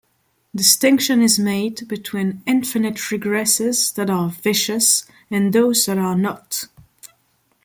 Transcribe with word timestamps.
Distinction 0.55 1.21
is 1.21 1.37
made 1.37 1.87
between 1.87 2.41
infinite 2.47 2.95
regresses 2.95 3.93
that 3.93 4.09
are 4.09 4.31
"vicious" 4.31 5.05
and 5.29 5.53
those 5.53 5.85
that 5.85 5.99
are 5.99 6.15
not. 6.15 6.63